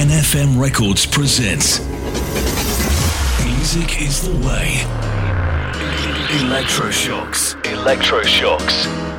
NFM 0.00 0.58
Records 0.58 1.04
presents 1.04 1.80
Music 3.44 4.00
is 4.00 4.22
the 4.22 4.32
Way. 4.46 4.80
Electroshocks. 6.40 7.60
Electroshocks. 7.64 9.09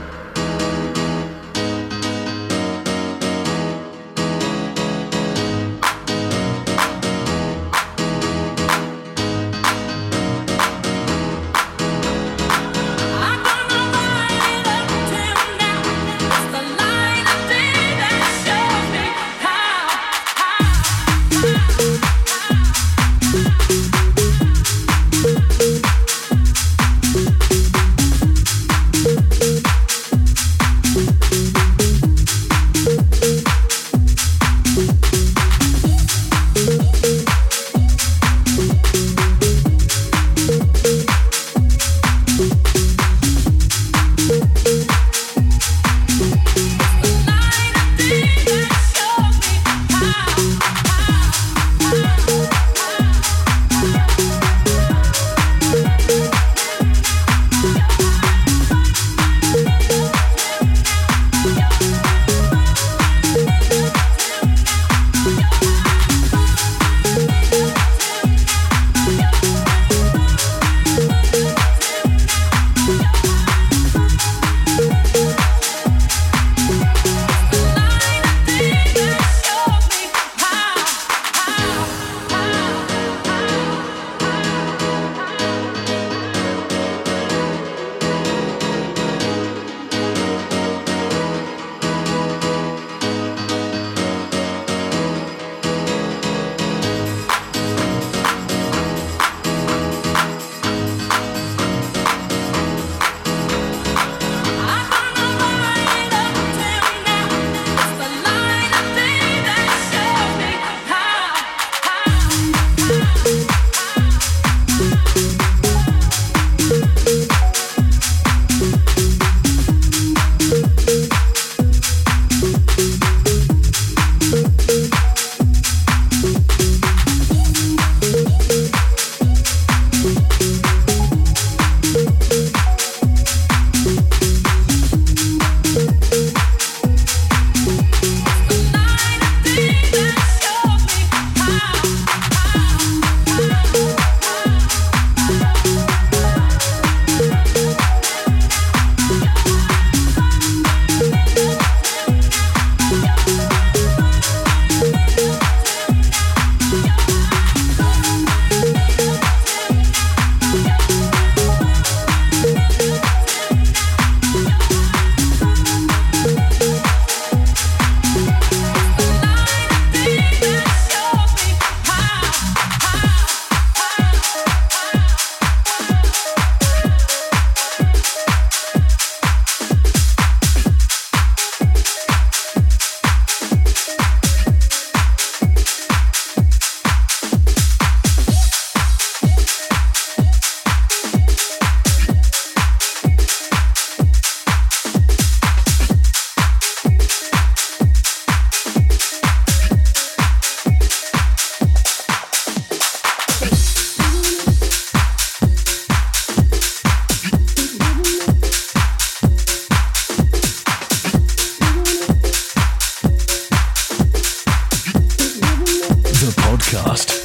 podcast. 216.72 217.21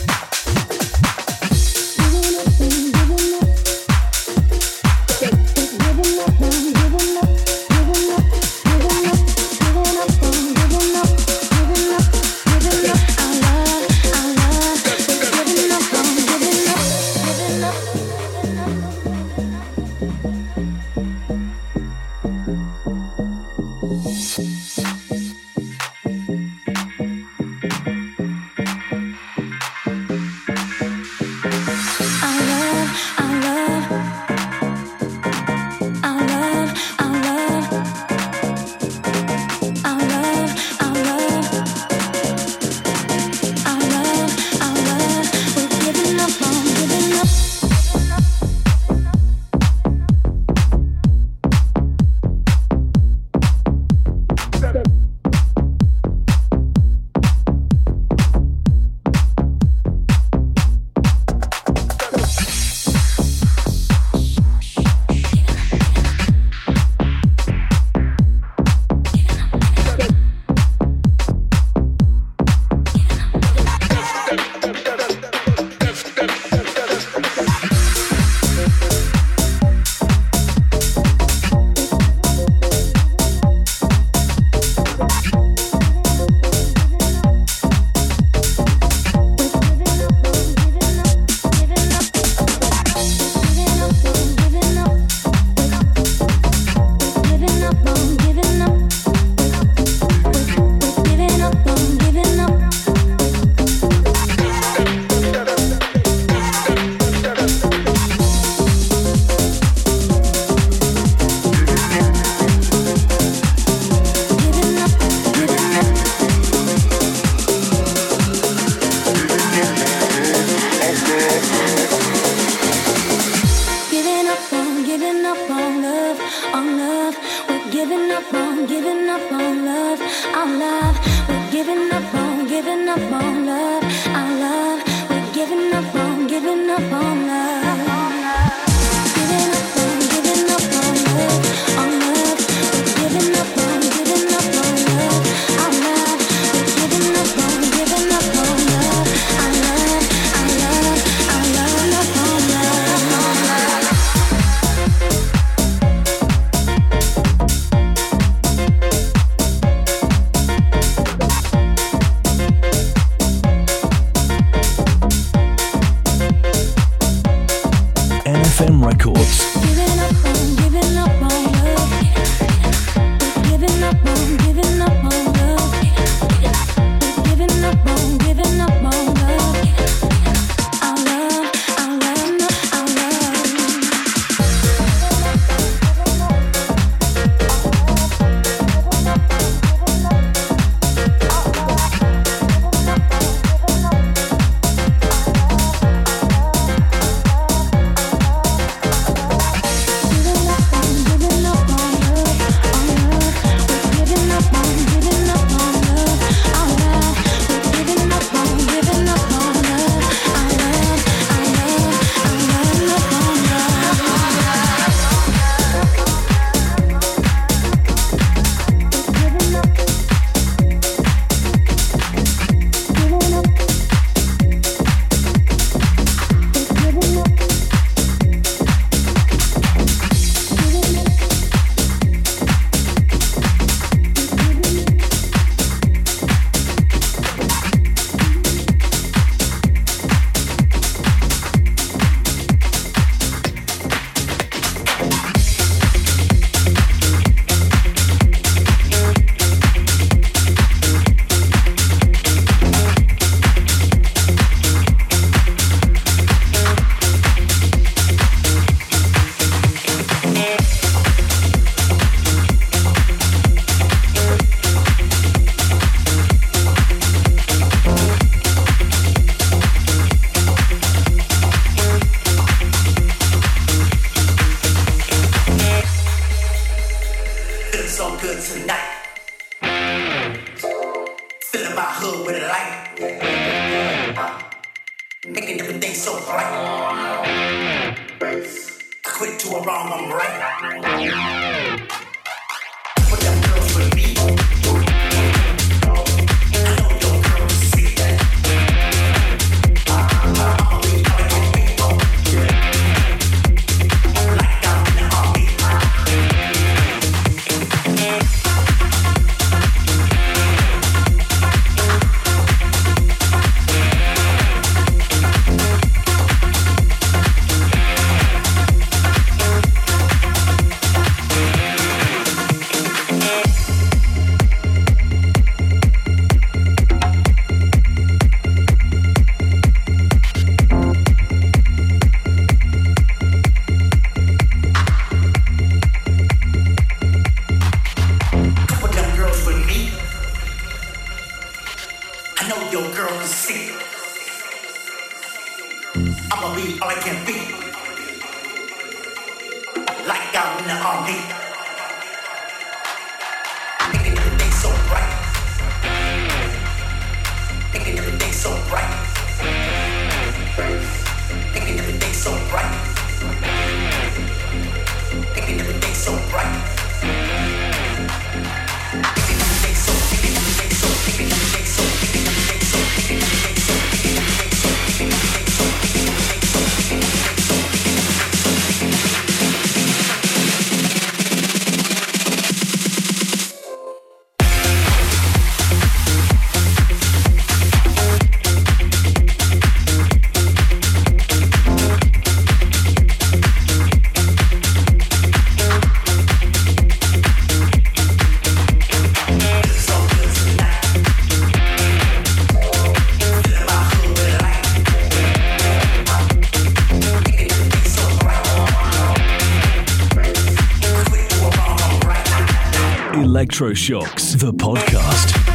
Electroshocks, 413.37 414.39
the 414.41 414.51
podcast. 414.51 415.46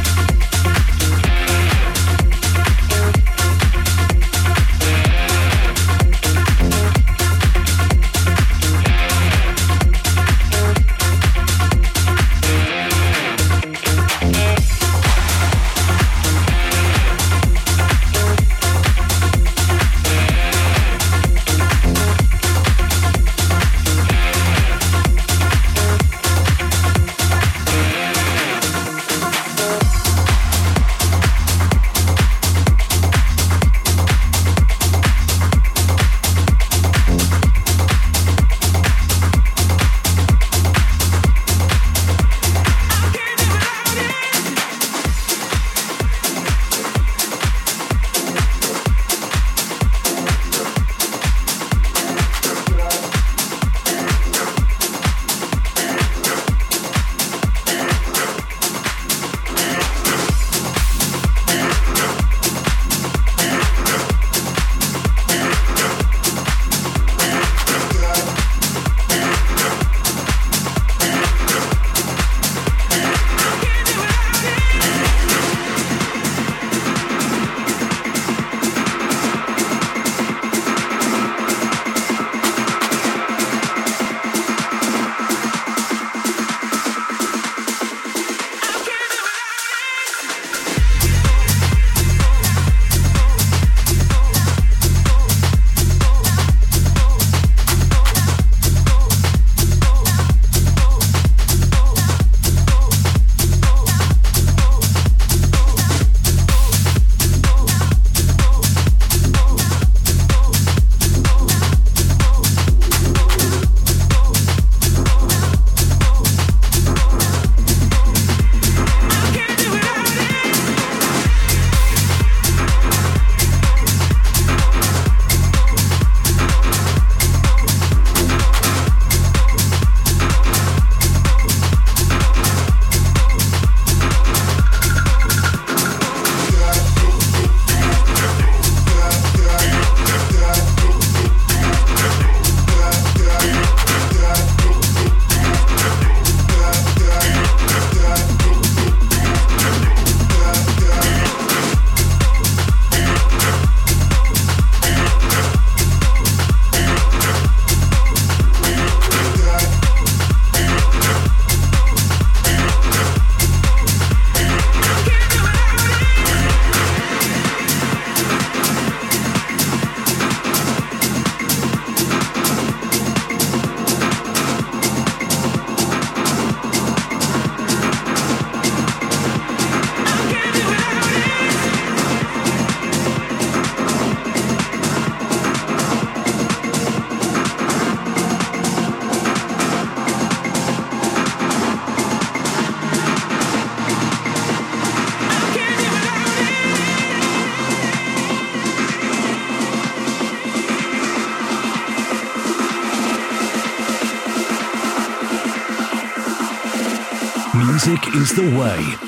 Is 208.22 208.30
the 208.36 208.42
way. 208.56 209.01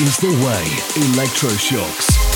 Is 0.00 0.16
the 0.18 0.28
way. 0.28 0.64
Electroshocks. 1.02 2.27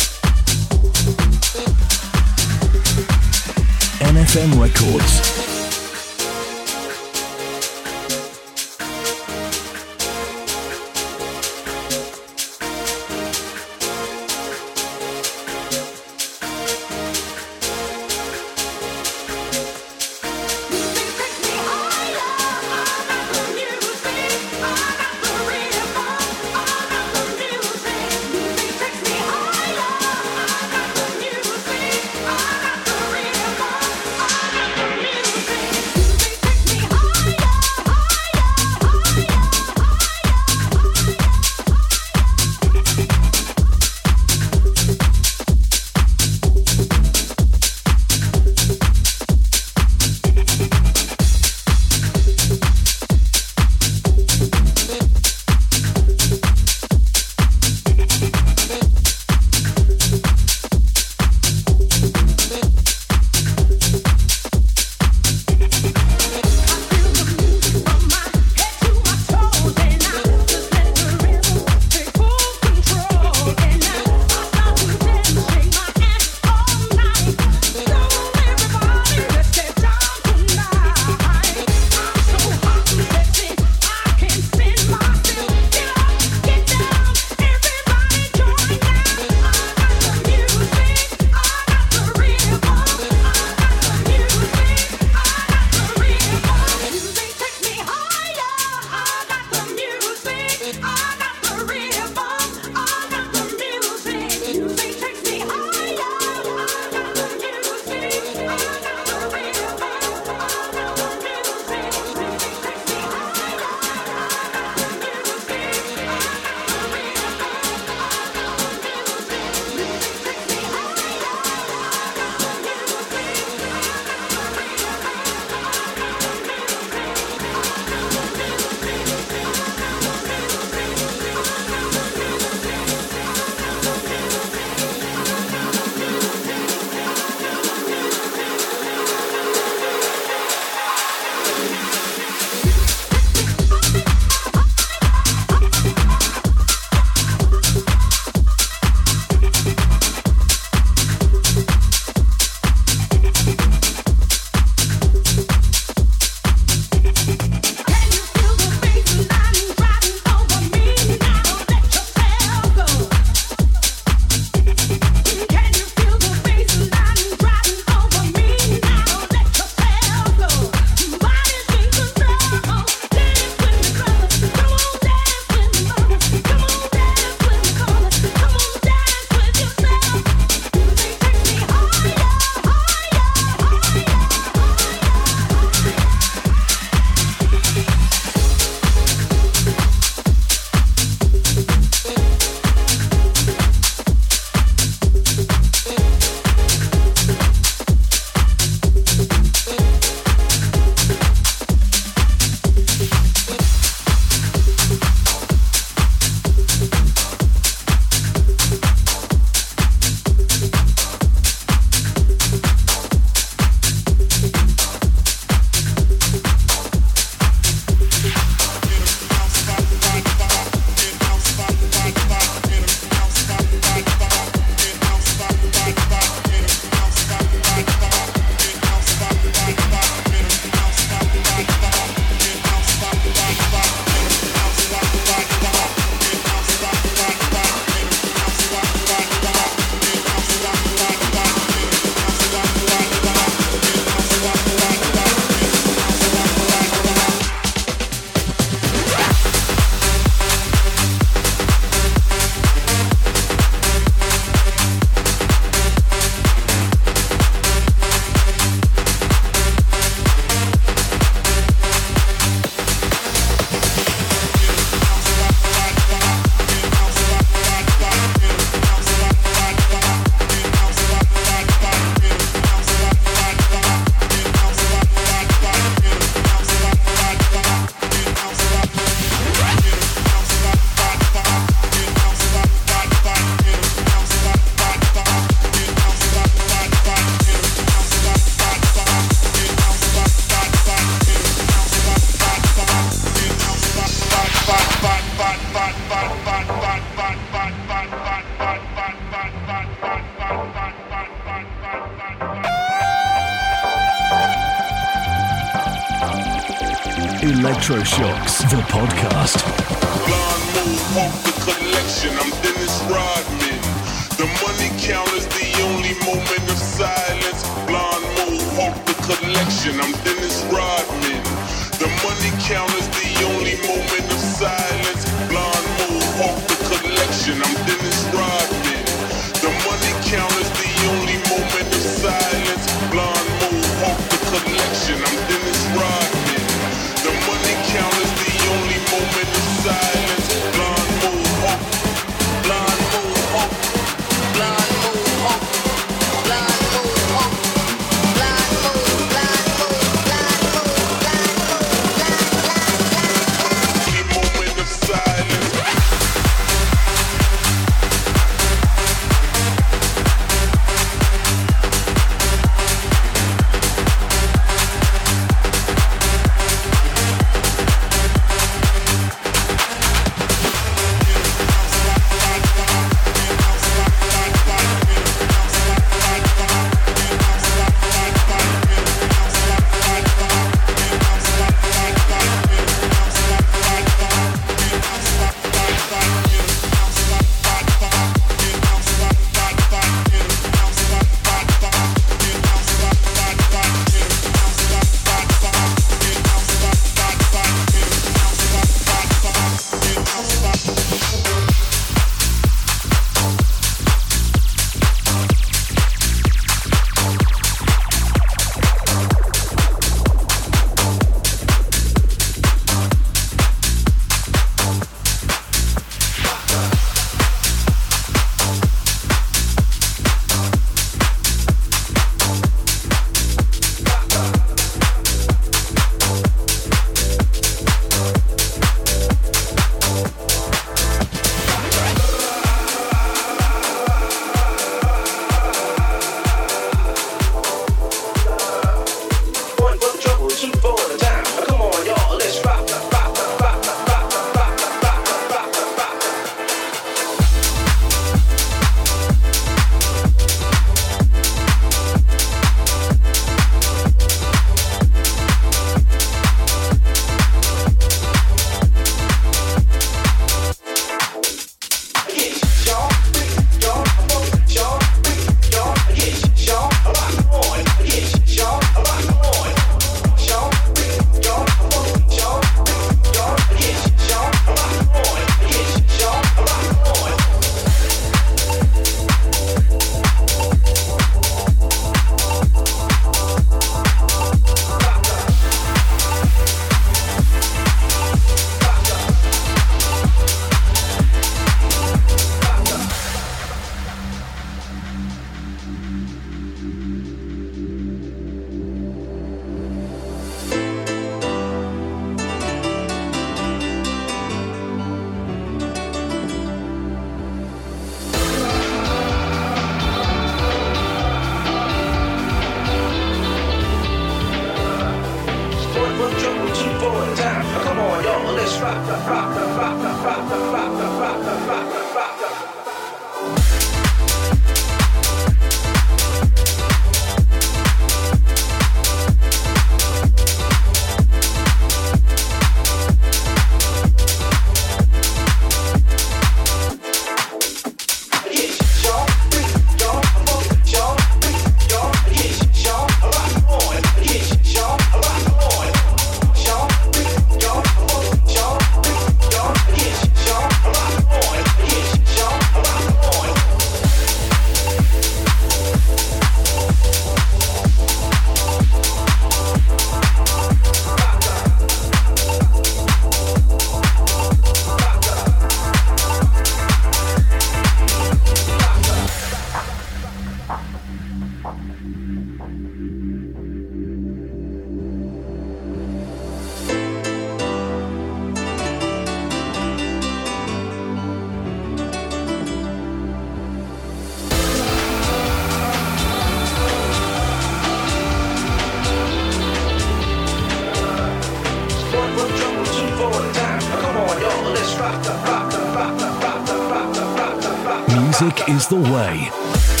Music 598.41 598.69
is 598.69 598.87
the 598.87 598.95
way. 598.95 600.00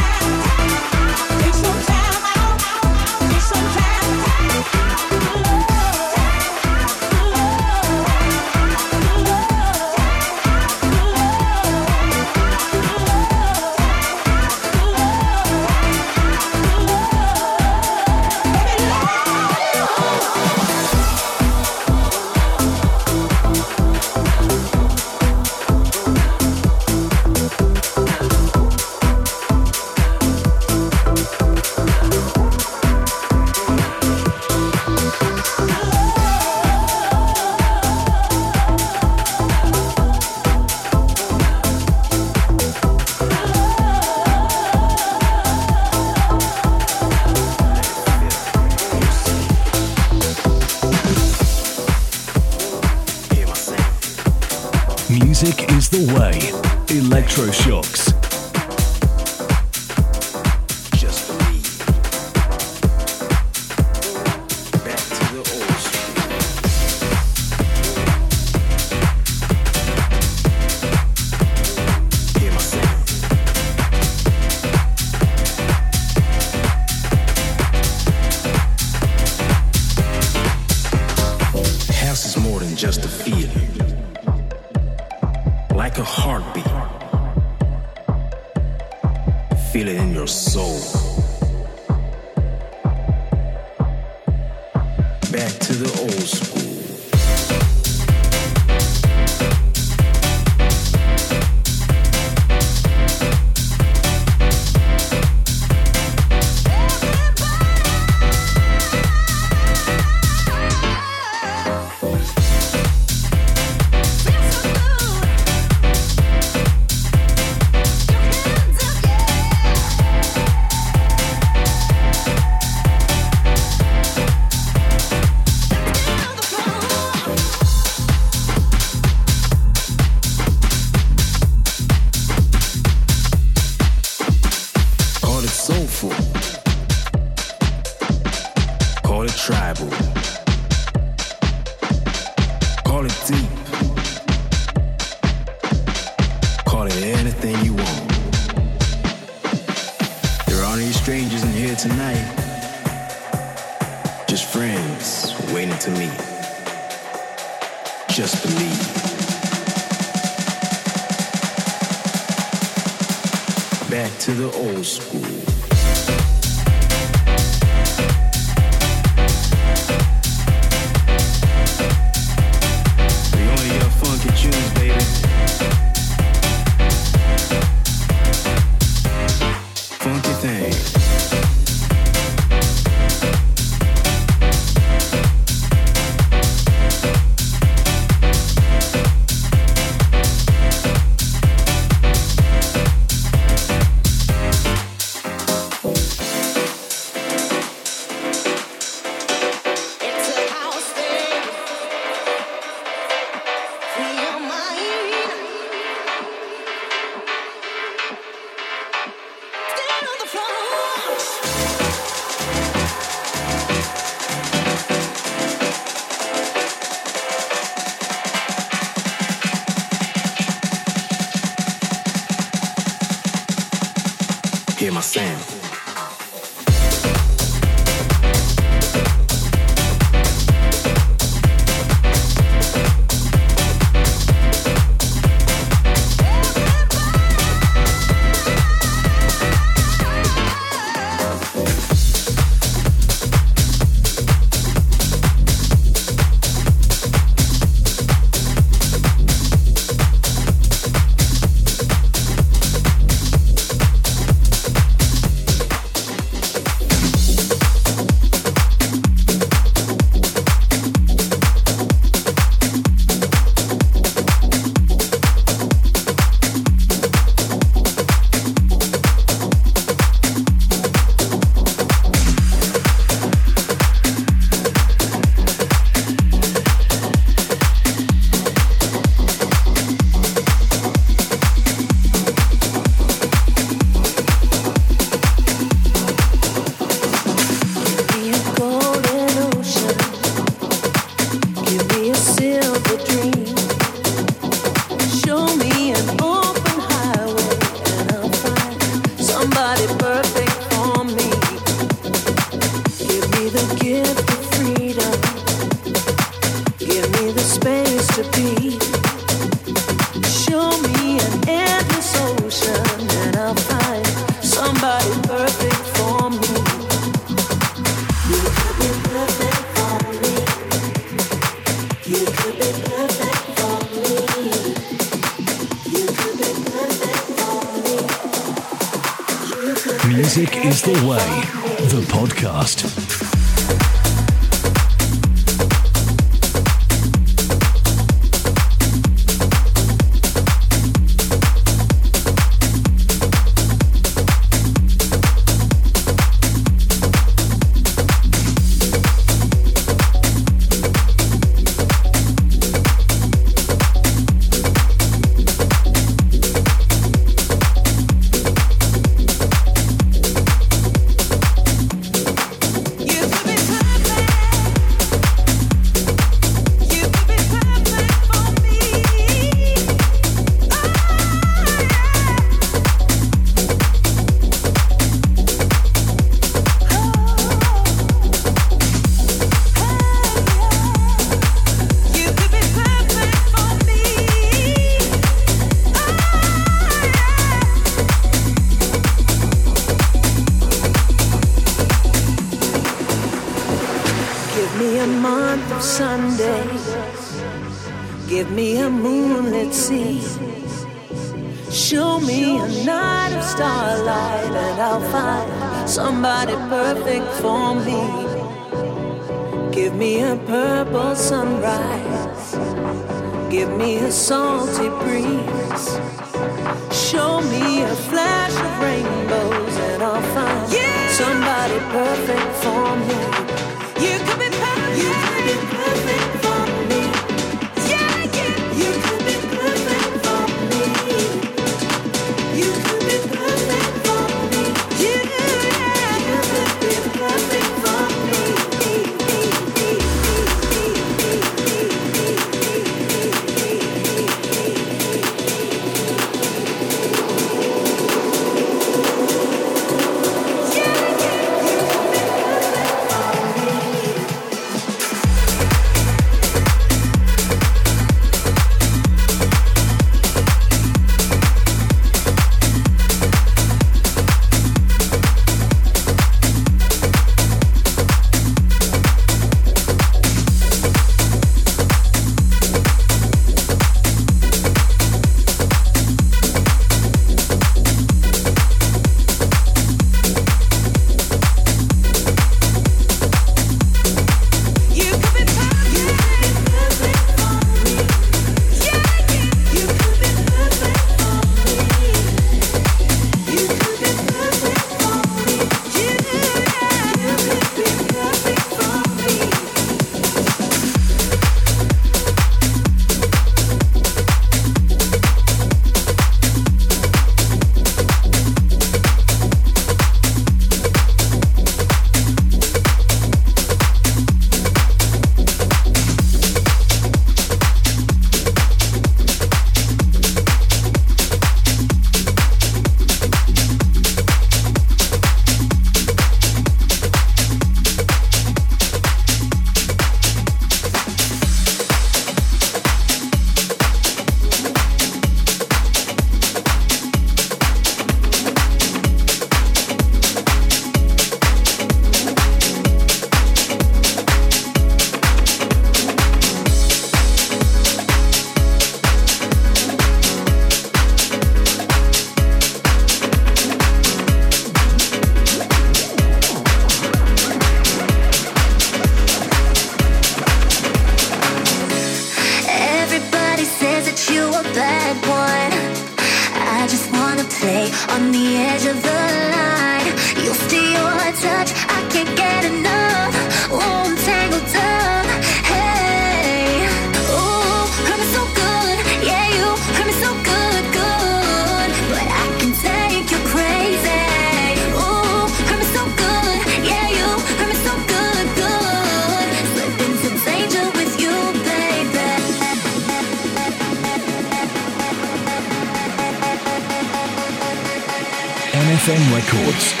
Records. 599.11 600.00